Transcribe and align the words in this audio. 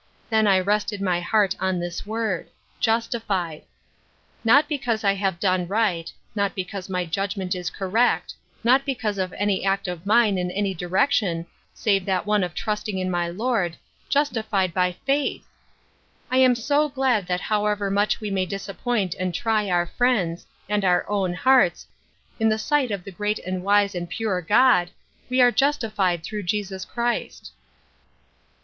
Then 0.31 0.47
I 0.47 0.59
rested 0.59 0.99
my 0.99 1.19
heart 1.19 1.55
on 1.59 1.77
this 1.77 2.07
word: 2.07 2.49
''justified.'' 2.81 3.65
Not 4.43 4.67
because 4.67 5.03
I 5.03 5.13
have 5.13 5.39
done 5.39 5.67
right; 5.67 6.11
not 6.33 6.55
because 6.55 6.89
my 6.89 7.05
judgment 7.05 7.53
is 7.53 7.69
correct; 7.69 8.33
not 8.63 8.83
l)ecause 8.87 9.19
of 9.23 9.31
any 9.33 9.63
act 9.63 9.87
of 9.87 10.07
mine 10.07 10.39
in 10.39 10.49
any 10.49 10.73
direction 10.73 11.45
save 11.75 12.05
that 12.05 12.25
one 12.25 12.41
From 12.41 12.49
Different 12.51 12.79
Standpoints, 12.79 13.11
91 13.11 13.21
of 13.21 13.27
trusting 13.29 13.31
in 13.31 13.37
my 13.37 13.45
Lord, 13.45 13.77
justified 14.09 14.73
hj 14.73 14.95
faith 15.05 15.45
/ 15.91 16.31
I 16.31 16.37
am 16.37 16.55
so 16.55 16.89
glad 16.89 17.27
that 17.27 17.41
however 17.41 17.91
much 17.91 18.19
we 18.19 18.31
may 18.31 18.47
disappoint 18.47 19.13
and 19.19 19.35
try 19.35 19.69
our 19.69 19.85
friends, 19.85 20.47
and 20.67 20.83
our 20.83 21.07
own 21.07 21.35
hearts, 21.35 21.85
in 22.39 22.49
the 22.49 22.57
sight 22.57 22.89
of 22.89 23.03
the 23.03 23.11
great 23.11 23.37
and 23.37 23.61
wise 23.63 23.93
and 23.93 24.09
pure 24.09 24.41
God, 24.41 24.89
we 25.29 25.41
are 25.41 25.51
justified 25.51 26.23
through 26.23 26.41
Jesus 26.41 26.85
Christ." 26.85 27.51